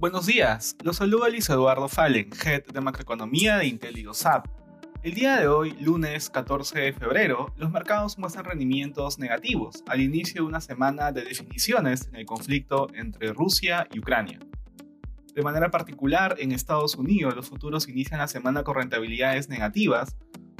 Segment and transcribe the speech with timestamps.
[0.00, 4.46] Buenos días, los saluda Luis Eduardo Fallen, Head de Macroeconomía de IntelliGoSap.
[5.02, 10.42] El día de hoy, lunes 14 de febrero, los mercados muestran rendimientos negativos al inicio
[10.42, 14.38] de una semana de definiciones en el conflicto entre Rusia y Ucrania.
[15.34, 20.14] De manera particular, en Estados Unidos los futuros inician la semana con rentabilidades negativas,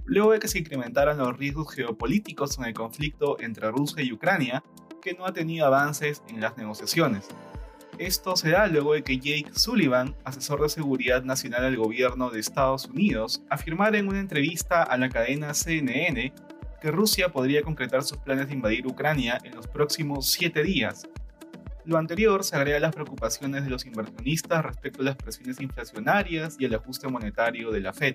[0.05, 4.65] luego de que se incrementaran los riesgos geopolíticos en el conflicto entre Rusia y Ucrania,
[5.01, 7.29] que no ha tenido avances en las negociaciones.
[7.99, 12.39] Esto se da luego de que Jake Sullivan, asesor de seguridad nacional del gobierno de
[12.39, 16.33] Estados Unidos, afirmara en una entrevista a la cadena CNN
[16.81, 21.09] que Rusia podría concretar sus planes de invadir Ucrania en los próximos siete días.
[21.87, 26.55] Lo anterior se agrega a las preocupaciones de los inversionistas respecto a las presiones inflacionarias
[26.57, 28.15] y el ajuste monetario de la Fed.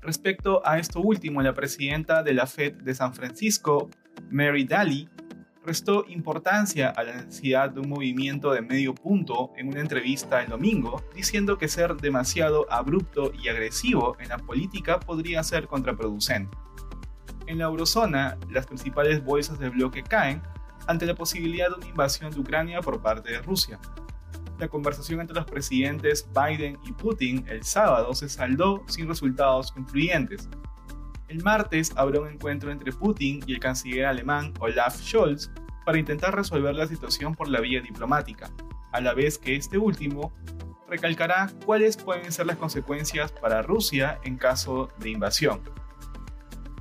[0.00, 3.90] Respecto a esto último, la presidenta de la Fed de San Francisco,
[4.30, 5.10] Mary Daly,
[5.64, 10.50] restó importancia a la necesidad de un movimiento de medio punto en una entrevista el
[10.50, 16.56] domingo, diciendo que ser demasiado abrupto y agresivo en la política podría ser contraproducente.
[17.46, 20.42] En la eurozona, las principales bolsas del bloque caen
[20.86, 23.78] ante la posibilidad de una invasión de Ucrania por parte de Rusia.
[24.58, 30.48] La conversación entre los presidentes Biden y Putin el sábado se saldó sin resultados concluyentes,
[31.34, 35.50] el martes habrá un encuentro entre Putin y el canciller alemán Olaf Scholz
[35.84, 38.50] para intentar resolver la situación por la vía diplomática,
[38.92, 40.32] a la vez que este último
[40.88, 45.60] recalcará cuáles pueden ser las consecuencias para Rusia en caso de invasión.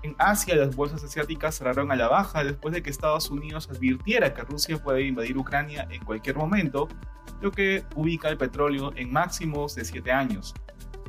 [0.03, 4.35] En Asia, las bolsas asiáticas cerraron a la baja después de que Estados Unidos advirtiera
[4.35, 6.87] que Rusia puede invadir Ucrania en cualquier momento,
[7.41, 10.53] lo que ubica el petróleo en máximos de 7 años.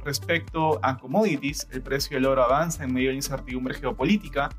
[0.04, 4.50] Respecto a commodities, el precio del oro avanza en medio de la incertidumbre geopolítica.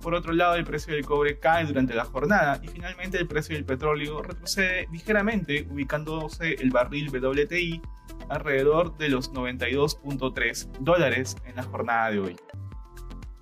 [0.00, 3.54] Por otro lado, el precio del cobre cae durante la jornada y finalmente el precio
[3.54, 7.82] del petróleo retrocede ligeramente, ubicándose el barril WTI
[8.30, 12.36] alrededor de los 92.3 dólares en la jornada de hoy.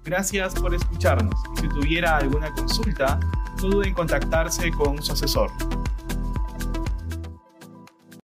[0.02, 3.20] Gracias por escucharnos y si tuviera alguna consulta,
[3.62, 5.50] no duden en contactarse con su asesor.